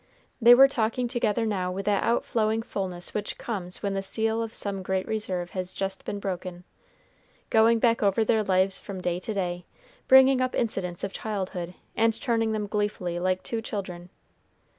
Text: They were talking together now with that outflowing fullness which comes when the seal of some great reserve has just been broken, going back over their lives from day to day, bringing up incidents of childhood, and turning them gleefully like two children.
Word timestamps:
They 0.41 0.55
were 0.55 0.67
talking 0.67 1.07
together 1.07 1.45
now 1.45 1.71
with 1.71 1.85
that 1.85 2.01
outflowing 2.01 2.63
fullness 2.63 3.13
which 3.13 3.37
comes 3.37 3.83
when 3.83 3.93
the 3.93 4.01
seal 4.01 4.41
of 4.41 4.51
some 4.51 4.81
great 4.81 5.07
reserve 5.07 5.51
has 5.51 5.73
just 5.73 6.05
been 6.05 6.17
broken, 6.17 6.63
going 7.51 7.77
back 7.77 8.01
over 8.01 8.25
their 8.25 8.43
lives 8.43 8.79
from 8.79 8.99
day 8.99 9.19
to 9.19 9.33
day, 9.35 9.65
bringing 10.07 10.41
up 10.41 10.55
incidents 10.55 11.03
of 11.03 11.13
childhood, 11.13 11.75
and 11.95 12.19
turning 12.19 12.51
them 12.51 12.65
gleefully 12.65 13.19
like 13.19 13.43
two 13.43 13.61
children. 13.61 14.09